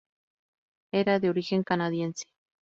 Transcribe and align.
Era 0.91 1.19
de 1.19 1.29
origen 1.29 1.61
canadiense. 1.63 2.25